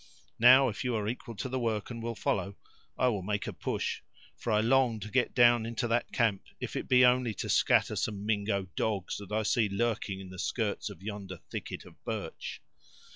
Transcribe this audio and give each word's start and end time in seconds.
Now, 0.39 0.67
if 0.67 0.83
you 0.83 0.95
are 0.95 1.07
equal 1.07 1.35
to 1.35 1.47
the 1.47 1.59
work, 1.59 1.91
and 1.91 2.01
will 2.01 2.15
follow, 2.15 2.57
I 2.97 3.07
will 3.09 3.21
make 3.21 3.45
a 3.45 3.53
push; 3.53 4.01
for 4.35 4.51
I 4.51 4.59
long 4.59 4.99
to 4.99 5.11
get 5.11 5.35
down 5.35 5.63
into 5.63 5.87
that 5.89 6.11
camp, 6.11 6.41
if 6.59 6.75
it 6.75 6.89
be 6.89 7.05
only 7.05 7.35
to 7.35 7.49
scatter 7.49 7.95
some 7.95 8.25
Mingo 8.25 8.63
dogs 8.75 9.17
that 9.17 9.31
I 9.31 9.43
see 9.43 9.69
lurking 9.69 10.19
in 10.19 10.31
the 10.31 10.39
skirts 10.39 10.89
of 10.89 11.03
yonder 11.03 11.37
thicket 11.51 11.85
of 11.85 12.03
birch." 12.03 12.63